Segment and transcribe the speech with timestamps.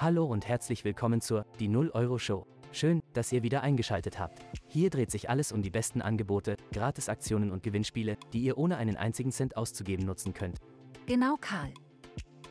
[0.00, 2.46] Hallo und herzlich willkommen zur Die 0 Euro Show.
[2.72, 4.38] Schön, dass ihr wieder eingeschaltet habt.
[4.66, 8.96] Hier dreht sich alles um die besten Angebote, Gratisaktionen und Gewinnspiele, die ihr ohne einen
[8.96, 10.56] einzigen Cent auszugeben nutzen könnt.
[11.04, 11.74] Genau, Karl.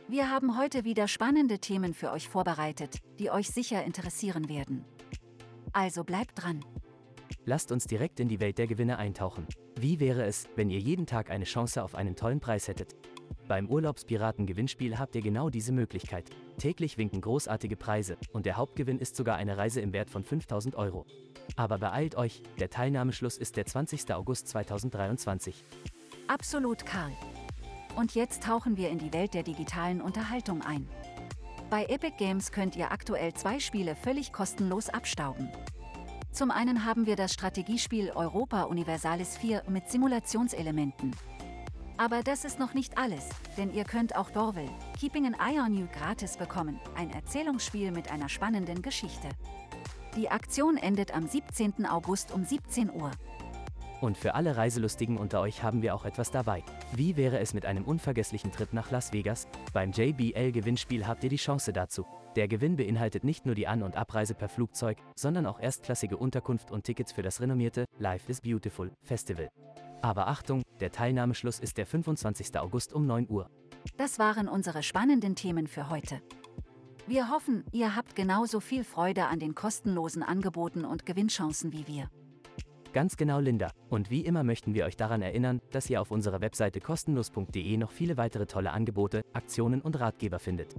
[0.06, 4.84] Wir haben heute wieder spannende Themen für euch vorbereitet, die euch sicher interessieren werden.
[5.72, 6.64] Also bleibt dran.
[7.46, 9.48] Lasst uns direkt in die Welt der Gewinne eintauchen.
[9.76, 12.94] Wie wäre es, wenn ihr jeden Tag eine Chance auf einen tollen Preis hättet?
[13.48, 16.30] Beim Urlaubspiraten-Gewinnspiel habt ihr genau diese Möglichkeit.
[16.58, 20.76] Täglich winken großartige Preise und der Hauptgewinn ist sogar eine Reise im Wert von 5000
[20.76, 21.06] Euro.
[21.56, 24.14] Aber beeilt euch, der Teilnahmeschluss ist der 20.
[24.14, 25.64] August 2023.
[26.28, 27.12] Absolut, Karl.
[27.96, 30.88] Und jetzt tauchen wir in die Welt der digitalen Unterhaltung ein.
[31.70, 35.48] Bei Epic Games könnt ihr aktuell zwei Spiele völlig kostenlos abstauben.
[36.32, 41.14] Zum einen haben wir das Strategiespiel Europa Universalis 4 mit Simulationselementen.
[42.00, 45.74] Aber das ist noch nicht alles, denn ihr könnt auch Dorville, Keeping an Eye on
[45.74, 49.28] You gratis bekommen, ein Erzählungsspiel mit einer spannenden Geschichte.
[50.16, 51.84] Die Aktion endet am 17.
[51.84, 53.10] August um 17 Uhr.
[54.00, 56.64] Und für alle Reiselustigen unter euch haben wir auch etwas dabei.
[56.94, 59.46] Wie wäre es mit einem unvergesslichen Trip nach Las Vegas?
[59.74, 62.06] Beim JBL-Gewinnspiel habt ihr die Chance dazu.
[62.34, 66.70] Der Gewinn beinhaltet nicht nur die An- und Abreise per Flugzeug, sondern auch erstklassige Unterkunft
[66.70, 69.50] und Tickets für das renommierte Life is Beautiful Festival.
[70.02, 72.58] Aber Achtung, der Teilnahmeschluss ist der 25.
[72.58, 73.50] August um 9 Uhr.
[73.96, 76.20] Das waren unsere spannenden Themen für heute.
[77.06, 82.08] Wir hoffen, ihr habt genauso viel Freude an den kostenlosen Angeboten und Gewinnchancen wie wir.
[82.92, 83.70] Ganz genau, Linda.
[83.88, 87.92] Und wie immer möchten wir euch daran erinnern, dass ihr auf unserer Webseite kostenlos.de noch
[87.92, 90.74] viele weitere tolle Angebote, Aktionen und Ratgeber findet.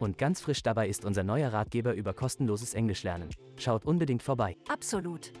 [0.00, 3.28] Und ganz frisch dabei ist unser neuer Ratgeber über kostenloses Englischlernen.
[3.56, 4.56] Schaut unbedingt vorbei.
[4.68, 5.32] Absolut.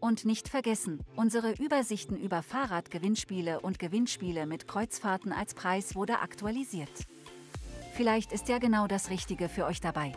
[0.00, 6.90] Und nicht vergessen, unsere Übersichten über Fahrradgewinnspiele und Gewinnspiele mit Kreuzfahrten als Preis wurde aktualisiert.
[7.92, 10.12] Vielleicht ist ja genau das Richtige für euch dabei.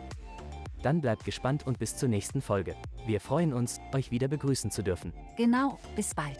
[0.82, 2.76] Dann bleibt gespannt und bis zur nächsten Folge.
[3.06, 5.12] Wir freuen uns, euch wieder begrüßen zu dürfen.
[5.36, 6.38] Genau, bis bald.